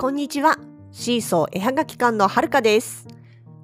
[0.00, 0.58] こんにちは。
[0.92, 3.08] シーソー絵はがき館のはるかです。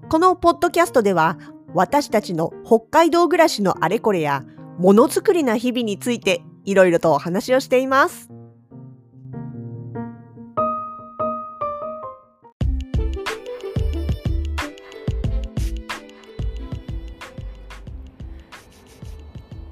[0.09, 1.39] このポッドキャストでは、
[1.75, 4.43] 私たちの北海道暮らしのあれこれや、
[4.77, 8.31] ものづくりな日々について、いろいろとお話をしています。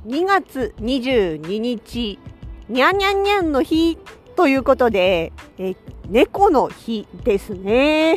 [0.06, 2.20] 2月22日、
[2.68, 3.98] にゃんにゃんにゃんの日
[4.36, 5.74] ということで、え
[6.12, 8.16] 猫の日ですね。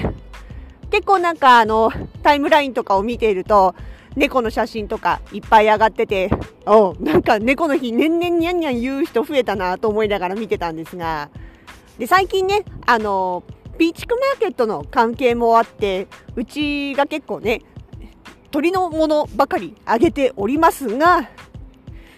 [0.92, 3.74] 結構なんかあの、タイムラインとかを見ていると、
[4.18, 6.30] 猫の写真とかいっぱい上がってて、
[6.66, 11.30] おなんか猫の日年々にゃんにゃん言う人増えたなと思いながら見てたんですが、
[11.98, 13.44] で、最近ね、あの、
[13.78, 17.62] ピーチクマーケットの関係もあって、うちが結構ね、
[18.52, 21.30] 鳥のものばかりあげておりますが、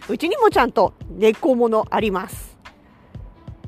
[0.09, 2.57] うちにもちゃんと猫ものあります。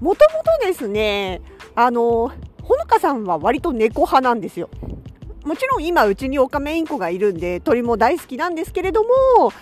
[0.02, 1.42] もともとですね、
[1.80, 2.30] あの、
[2.62, 4.70] ほのかさんは割と猫派なんですよ。
[5.46, 9.54] もちろん今うちにオカメインコがいるんで鳥も大好きなんですけれども、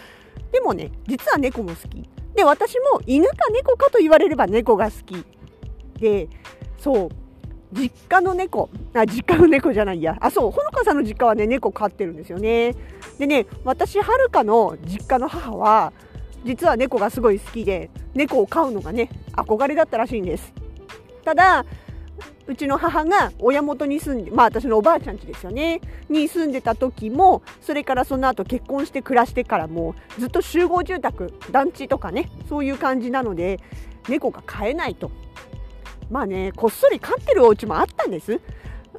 [0.52, 2.09] でもね、実は猫も好き。
[2.34, 5.24] で、私も犬か猫かと言われれば猫が好き。
[6.00, 6.28] で、
[6.80, 7.09] そう、
[7.72, 10.18] 実家の猫、あ、実家の猫じゃないや。
[10.20, 12.74] あ、そう、ほのかさんの実家はね、猫飼ってるんですよね。
[13.20, 15.94] でね、私、はるかの実家の母は、
[16.44, 20.54] 実は猫がすごい好きで猫を飼うのがね憧れだったらしいんです
[21.26, 21.66] ただ
[22.48, 25.81] うちの母が親元に住んでまあ私のおばあちゃん家ですよね。
[26.09, 33.59] に住んでた時もそれからその後結婚して暮らしてからもずっと集合住宅団地とかねそういう感じなので
[34.08, 35.12] 猫が飼えないと。
[36.09, 38.40] まあねこっそり飼ってるお家もあったんです。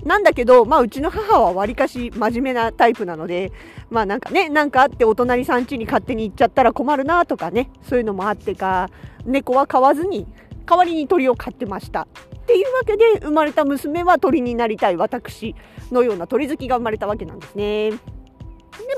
[0.04, 3.52] なんだけど、まあ、うちの母はわりかし真面目なタイプなので、
[3.90, 8.90] まあなんかね、なんかあってお隣さん家に勝手に行っちゃったら困るなとかね、そういうのもあってか、
[9.24, 10.26] 猫は飼わずに、
[10.66, 12.06] 代わりに鳥を飼ってました。
[12.48, 15.54] っていうわけで、生まれた娘は鳥になりたい私
[15.92, 17.90] のような鳥好きが生まれたわけなんですね。
[17.90, 17.98] で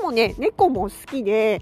[0.01, 1.61] もね、猫も好きで、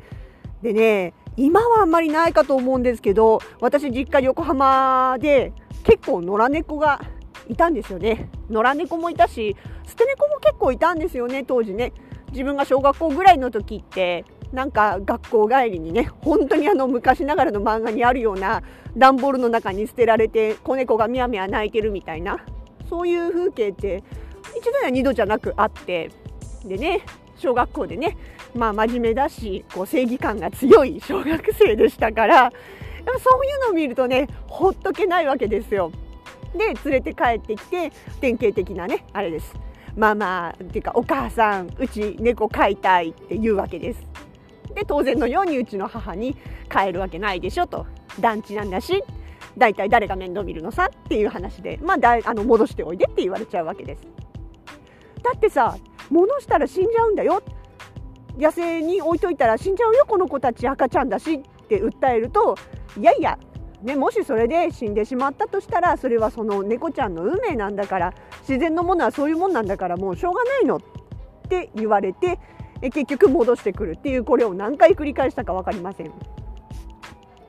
[0.62, 5.52] でね、今はあんまりないかと思うんですけど、私実家横浜で
[5.84, 7.02] 結構野良猫が
[7.48, 8.30] いたんですよね。
[8.52, 9.58] 野良猫もいたし
[9.88, 11.94] 捨て猫も結構いたんですよね当時ね。
[12.32, 14.26] 自分が小学校ぐらいの時って。
[14.52, 18.64] なんか学校帰りにね本当にあの昔ながらの漫画にあるような
[18.98, 22.40] 段ボールの中に捨てられて子猫がみやみや泣いてるみたいな
[22.90, 24.04] そういう風景って
[24.58, 26.10] 一度や二度じゃなくあって
[26.66, 27.02] でね
[27.38, 28.18] 小学校でね
[28.56, 32.52] まあ真面目だしこう正義感が強い小学生でしたからやっ
[33.06, 35.92] ぱそういうのを見るとねほっとけないわけですよ。
[36.54, 39.54] で連れて帰ってきて典型的なねあれです
[39.96, 44.04] ママっていうかお母さんうち猫飼いたいって言うわけです
[44.74, 46.36] で当然のようにうちの母に
[46.68, 47.86] 飼えるわけないでしょと。
[48.20, 49.04] 団地なんだし
[49.58, 50.90] 大体誰が面倒見るのさ？
[50.94, 54.08] っていう話でまあだあの戻しておいでって言われちゃうわけです。
[55.24, 55.78] だってさ
[56.10, 57.42] 戻したら死んじゃうんだよ。
[58.38, 62.58] 野生に置いといたら死んじゃうよこの子たち赤ちゃんだしって訴えると
[62.98, 63.38] いやいや
[63.82, 70.82] ね、もしそれで死んでしまったとしたらそれはその猫ちゃんの運命なんだから自然のものはそういうもんなんだからもうしょうがないのっ
[71.48, 72.40] て言われて
[72.82, 76.12] 結局戻してくるっていうこれを何回繰り返したか分かりません。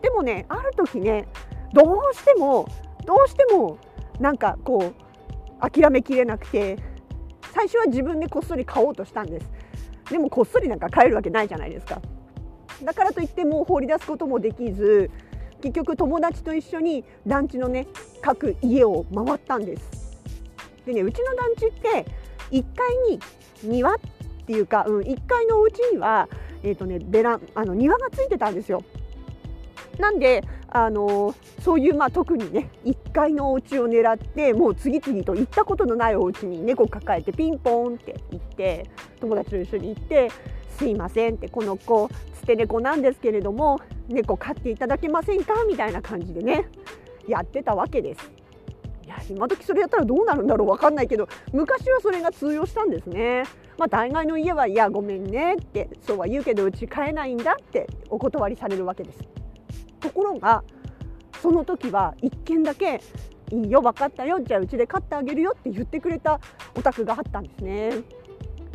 [0.03, 1.29] でもねある時ね
[1.73, 2.69] どうしても
[3.07, 3.79] どうしても
[4.19, 6.79] なんかこう諦めきれなくて
[7.53, 9.51] 最初は自分でこっそり買おうとしたんです。
[10.11, 12.01] でもこっそりなんか買えるわけないじゃないですか。
[12.83, 15.11] だからといってもう放り出すこともできず
[15.61, 17.87] 結局友達と一緒に団地のね
[18.23, 20.19] 各家を回ったんです。
[20.87, 22.07] でねうちの団地って
[22.51, 23.21] 1階に
[23.63, 24.20] 庭って
[24.51, 26.29] ていうか、うん、1階のお家には、
[26.65, 28.83] えーとね、ベランあの庭がついてたんですよ
[29.99, 38.91] なんで、あのそういう、まあ、特にね1階のお家を狙ってもう次々と行ったことのないお家に猫抱えてピンポーンって行って
[39.21, 40.31] 友達と一緒に行って
[40.79, 42.09] 「すいません」ってこの子
[42.41, 43.79] 捨て猫なんですけれども
[44.09, 45.65] 猫飼っていただけませんか？
[45.69, 46.69] みたいな感じでね
[47.29, 48.31] やってたわけです。
[49.05, 53.43] いや今時それやったらどうなるんだろう分かんないけど昔はそれが通用したんですね。
[53.81, 59.21] まあ、大概の家はいやごめんねってそうは言うけどうち飼えないんだってお断りされるわけです。
[60.01, 60.63] ところが
[61.41, 63.01] その時は1軒だけ
[63.51, 66.39] 「いいよ分かったよじゃあうちで飼ってあげるよ」って言ってくれた
[66.77, 67.93] お宅があったんですね。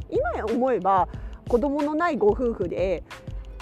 [0.10, 1.08] 今思えば
[1.48, 3.04] 子供のないご夫婦で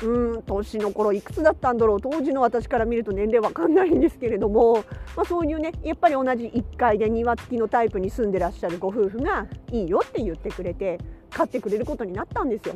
[0.01, 4.85] うん年の頃いくつだったんだろう当時の私から見ると年齢わかんないんですけれども、
[5.17, 10.99] まあ、そういうねやっぱり同じ1階で庭付きのタイプに住んでらっしゃるご夫婦がいいよって言ってくれて
[11.33, 12.75] 買ってくれることになったんですよ。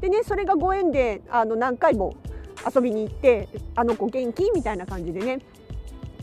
[0.00, 2.14] でねそれがご縁であの何回も
[2.74, 5.38] 遊びに行って「あの子元気?」みたいな感じでね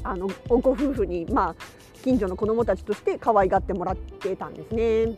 [0.04, 1.56] あのご夫婦にまあ
[2.04, 5.18] 近所の子どもたちとして可愛がってもらってたんですね。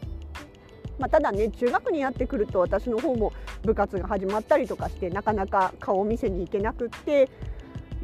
[1.00, 3.34] まあ、ただね中学になってくると私の方も
[3.64, 7.28] 部活が始まったりとかしてなかなか顔を見せに行けなくって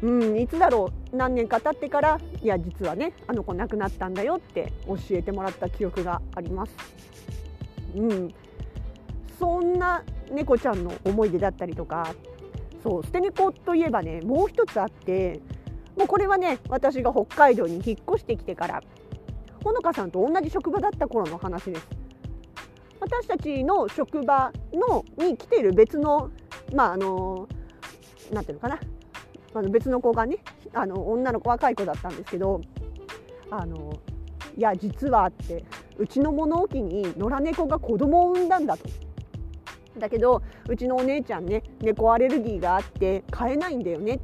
[0.02, 6.72] うんいつだろう何年か経ってからいや実はねあの子亡くなったんだよって教えてもらった記憶があります。
[7.96, 8.34] うん、
[9.38, 12.14] そんな猫ちゃんの思い出だったりとか。
[12.82, 15.40] そう捨て猫といえばねもう一つあって
[15.96, 18.82] もうこれはね私が北海道に引っ越してきてから
[19.64, 21.88] ほのかさんと同じ職場だった頃の話です。
[23.00, 26.30] 私たちの職場のに来ている別の
[26.72, 27.48] まああの
[28.32, 28.78] なんていうのかな。
[29.54, 30.38] あの別の子がね
[30.72, 32.60] あの女の子若い子だったんですけど
[33.50, 33.92] あの
[34.56, 35.64] いや実はって。
[35.98, 38.88] うちの物置に野良猫が子供を産んだんだと。
[39.98, 44.20] だけどうちのお姉ちゃんね猫アレルギーがあって飼えないんだよね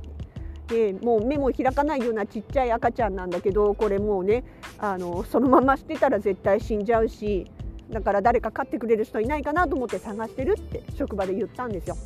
[0.69, 4.45] でもう目も開かないようなちっちゃい赤ちゃんなんだけどこれもうね
[4.79, 7.51] あのそのまま捨てたら絶対死んじゃうし
[7.91, 11.97] だから誰か飼ってくれる人いないかなと思って探してるって職場で言ったんですよ。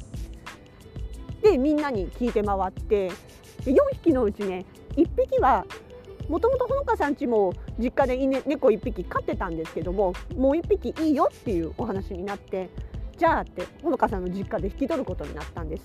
[1.42, 3.10] でみんなに聞いて回って
[3.64, 4.64] 4匹のうちね
[4.96, 5.64] 1匹は
[6.28, 12.69] もともとほのかさんちも実家で猫1匹飼ってたんですけどももう1匹いいよっていうお話になって
[13.16, 15.82] じゃあってほのかさんの実家で引き取ることになったんです。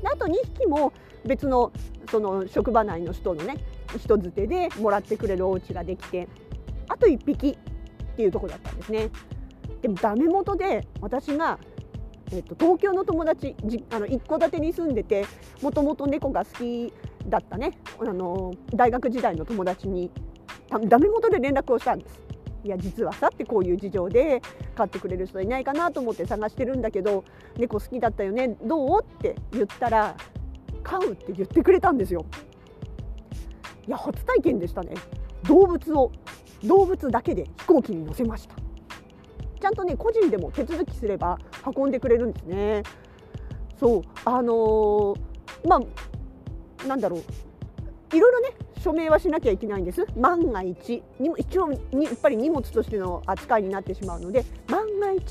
[0.00, 0.92] であと2匹も
[1.26, 1.72] 別の
[2.10, 3.56] その職場内の人のね
[3.98, 6.28] 人づてでもらってくれるお家ができて
[6.88, 9.10] あと1匹っていうとこだったんですね。
[9.82, 11.58] でもダメ元で私が
[12.32, 15.26] えっと、東京の友達じあの一戸建てに住んでて
[15.62, 16.92] もともと猫が好き
[17.26, 20.10] だったねあの大学時代の友達に
[20.88, 22.20] ダメ元で連絡をしたんです。
[22.62, 24.42] いや実はさってこういう事情で
[24.74, 27.24] 飼ってくれる人いないかなと思って探してるんだけど
[27.56, 29.02] 猫好きだったよねどう？
[29.02, 30.14] って言ったら
[30.82, 32.26] 飼うって言ってくれたんですよ。
[33.86, 34.94] いや初体験でしたね
[35.48, 36.12] 動物を
[36.64, 38.54] 動物だけで飛行機に乗せました
[39.60, 41.38] ちゃんとね個人でも手続きすれば
[41.74, 42.82] 運んでくれるんですね。
[43.78, 45.16] そうあのー、
[45.66, 45.80] まあ
[46.86, 48.16] なんだろう。
[48.16, 48.48] いろいろね
[48.80, 50.06] 署名はしなきゃいけないんです。
[50.16, 51.02] 万が一。
[51.18, 55.22] に一応にやっぱり荷物としての扱いになってしまうので万が一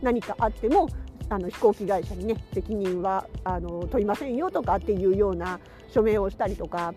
[0.00, 0.88] 何かあっても
[1.28, 5.58] あの飛行機会社にね責任はあの問いませんよとかっていうような
[5.88, 6.94] 署名をしたりとか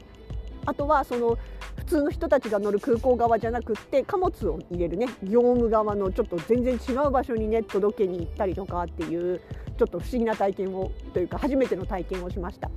[0.66, 1.38] あとはその
[1.78, 9.42] 普通の人たちが乗る空港側じゃなくって貨物を入れるね業務側のちょっと全然違う場所にね届けに行ったりとかっていう
[9.78, 12.70] ちょっと不思議な体験をというか初めての体験をしました。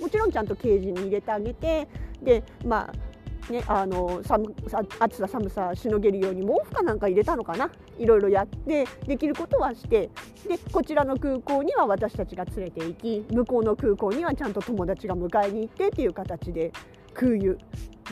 [0.00, 1.88] もちろんちゃんとケージに入れてあげて
[2.22, 3.14] でまあ
[3.50, 4.54] ね、あの寒
[4.98, 7.70] 暑さ寒さしのげるように毛布かなんか入れたのかな？
[7.98, 10.08] いろいろやってできることはして
[10.48, 16.72] でこちらの空港には私たちが連れて行き向こうの空港にはちゃんと友達が迎えに行ってっていう形で
[17.12, 17.58] 空輸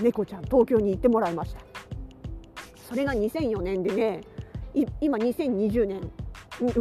[0.02, 1.60] 猫ちゃん東京に行ってもらいました。
[2.76, 4.20] それが2004年でね
[5.00, 6.10] 今2020年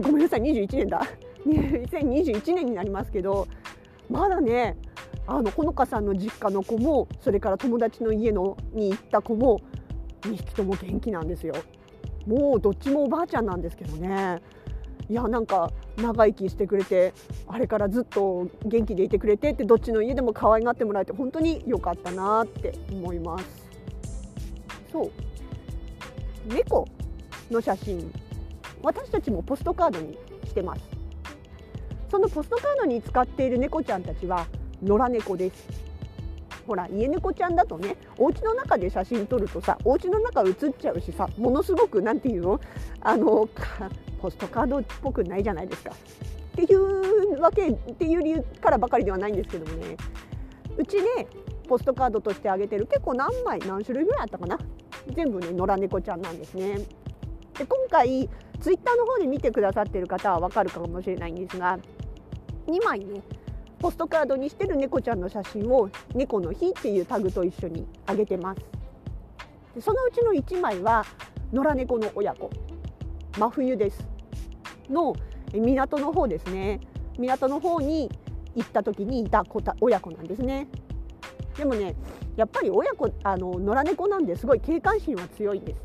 [0.01, 1.01] ごめんなさい21年だ。
[1.47, 3.47] 2021年になりますけど
[4.09, 4.75] まだね
[5.27, 9.61] あのほのかさんの実家の子もそれから友達の家のに行った子も
[10.21, 11.55] 2匹とも元気なんですよ。
[12.25, 14.41] もうどっちもおばあちゃんなんですけどね。
[15.09, 17.13] いやなんか長生きしてくれて
[17.47, 23.45] あれからずっと元気でいてくれてってどっちの家でも可愛がってもらえて本当に良かったなって思います。
[24.91, 25.11] そう。
[26.53, 26.87] 猫
[27.49, 28.11] の写真。
[28.83, 30.81] 私たちもポストカードにしてます。
[32.09, 34.47] そのポストカードに使っている猫ちゃんたちは
[34.83, 35.67] 野良猫です
[36.67, 42.61] ほら家猫ちゃんだとねお家の中で写真撮るとさお家の中映っちゃうしさものすごく何て言うの？
[43.01, 43.49] あの
[44.21, 45.91] ポストカードっぽくないじゃないですか。
[45.91, 49.97] っていうわけっていう理由からばかりではないんですけどもね
[50.77, 51.27] うちね
[51.67, 54.59] ポストカードとしてあげてる結構何枚何種類ぐらいあったかな？
[55.15, 56.77] 全部ね野良猫ちゃんなんですね。
[57.57, 61.79] で今回ツイッターの方で見てくださってる方はわかるかもしれないんですが
[62.67, 63.21] 2枚ね
[63.81, 68.61] ポストカードにしてる猫ちゃんの写真を「猫の日」っていうタグと一緒にあげてます。
[69.73, 71.03] でそのうちの1枚は
[71.51, 72.51] 野良猫の親子。
[73.39, 74.07] 真冬です。
[74.87, 75.15] の
[75.53, 76.79] 港の方ですね。
[77.17, 78.11] 港の方に
[78.55, 80.67] 行った時にいた子た親子なんですね。
[81.57, 81.95] でもね
[82.35, 85.75] やっぱり親子あの野良猫なんですごい警戒心は強いんで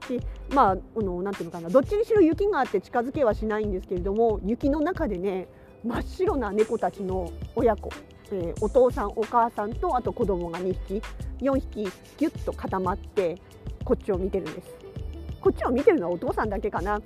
[0.00, 0.14] す。
[0.14, 0.20] し
[0.54, 1.68] まああのなんていうのかな。
[1.68, 5.48] どっちにしろ雪があって近づけはしないんですけれども雪の中でね
[5.84, 7.90] 真っ白な猫たちの親子、
[8.32, 11.02] えー、お父さんお母さんとあと子供が2匹
[11.42, 11.84] 4匹
[12.16, 13.36] ギュッと固まって
[13.84, 14.68] こっちを見てるんです。
[15.40, 17.02] こっちを見てるのはお父さんだけかな。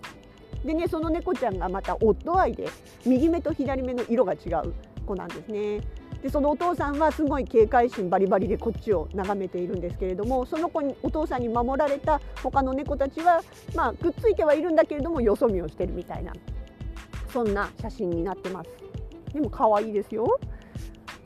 [0.64, 2.68] でねその猫ちゃんがまた夫愛で
[3.04, 4.72] 右目と左目の色が違う
[5.04, 5.80] 子なんですね。
[6.22, 13.40] でそのお父さんはすごい警戒心バリバリでこっちを眺めているんですけれどもその子にお父さんに守られた他の猫たちは、
[13.76, 16.32] まあ、くっついてはいるんだけれどもよそ見をしてるみたいな。
[17.38, 18.70] そんな写真になってます。
[19.32, 20.40] でも可愛いですよ。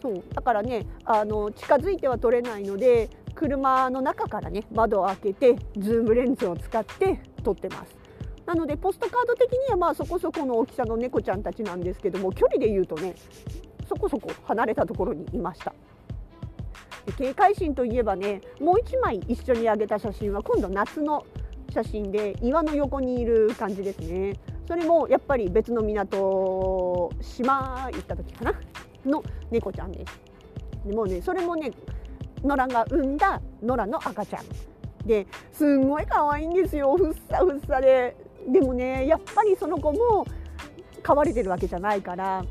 [0.03, 7.97] そうだからねあの近づいては撮れないので車の中からね窓を開けてズームレンズを使って撮ってます。
[8.45, 13.15] なのでポストカード的にはまあそこそこの大きさの猫ちゃんたちなんですけども距離で言うとね
[13.89, 15.73] そこそこ離れたところにいました
[17.17, 21.25] 警戒心といえばねもう1枚一緒に上げた写真は今度夏の
[21.73, 24.35] 写真で岩の横にいる感じですね
[24.73, 28.55] それもやっぱり別の港島行った時かな。
[29.05, 30.21] の猫ちゃんです
[30.87, 31.73] でもねそれもね
[32.43, 34.45] 野良が産んだ野良の赤ちゃん。
[35.07, 38.17] ですんごい可愛いんですよふっさふっさで。
[38.49, 40.25] でもねやっぱりその子も
[41.03, 42.43] 飼われてるわけじゃないから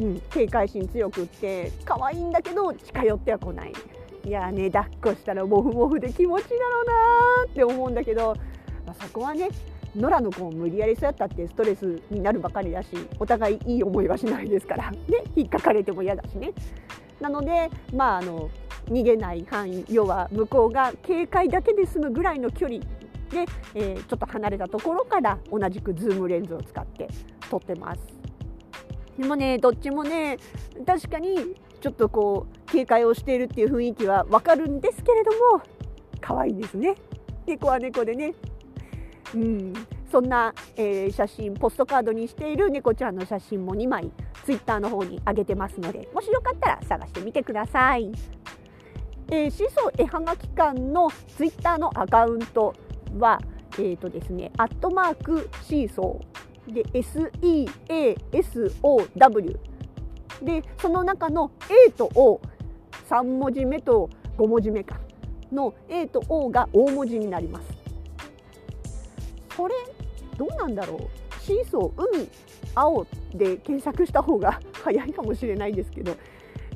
[0.00, 3.72] うん、警戒心強くって可愛いんだけど近寄っては来ない
[4.24, 6.92] いやね抱っこしたらモフモフで気持ちいいだろうな
[7.50, 8.34] って思うんだけど、
[8.86, 9.48] まあ、そこはね
[9.96, 14.98] 野良の子も無理やりそうやったってストレスになるばかりだしお互いいい思いはしないですからね
[15.36, 16.52] 引っかかれても嫌だしね。
[17.20, 18.50] なのでまああの
[18.86, 22.80] 逃げない範囲要は向こうが警戒だけで済むぐらいの距離
[23.30, 27.08] で、えー、ちょっと離れたところから同じくズームレンズを使って
[27.48, 28.00] 撮ってます。
[29.18, 30.38] でもねどっちもね
[30.86, 35.62] 確かにちょっとこう警戒をしているっていう雰囲気はわかるんですけれども
[36.20, 36.94] 可愛いですね
[37.46, 38.34] 猫は猫でね
[39.34, 39.72] うん。
[40.10, 44.10] そんな、えー、写真ポストカードにしている猫ちゃんの写真も2枚
[44.44, 48.12] ツイッターの方に上げてますのでもしよかったら探してみてください。
[49.30, 52.74] えー、シーソー絵はがき館のツイッターのアカウント
[53.18, 53.40] は、
[53.78, 56.84] えーとですね、アットマークシーソーで
[57.88, 59.58] SEASOW
[60.42, 61.50] でその中の
[61.88, 65.00] A と O3 文字目と5文字目か。
[65.52, 67.81] の A と O が大文字になります。
[69.56, 69.74] これ
[70.36, 71.22] どうなんだろう。
[71.40, 72.28] シーソー海
[72.74, 76.14] 青で検索した方が 早いかもしれないですけど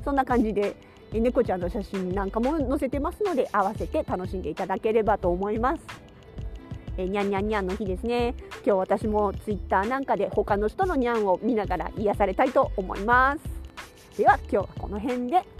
[0.03, 0.75] そんな感じで
[1.13, 5.81] 猫ちゃんの写真なんかも載せてますので合わせて楽しんでいただければと思います。
[6.97, 8.33] え、にゃんにゃんにゃんの日ですね。
[8.65, 14.17] 今日私もツイッターなんかで他の人のにゃんを見ながら癒されたいと思います。
[14.17, 15.56] では今日はこの辺で。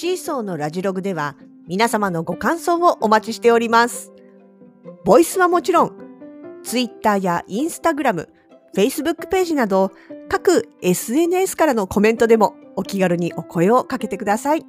[0.00, 1.36] シーソーのラジログでは
[1.68, 4.14] 皆様のご感想をお待ちしております。
[5.04, 5.92] ボイスはもちろん、
[6.62, 8.26] Twitter や Instagram、
[8.74, 9.92] Facebook ページなど
[10.30, 14.64] 各 SNS からのコメントでもお気軽にお声をかけてください。